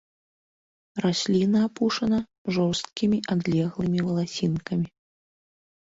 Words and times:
Расліна 1.05 1.59
апушана 1.67 2.19
жорсткімі 2.57 3.23
адлеглымі 3.37 3.99
валасінкамі. 4.11 4.87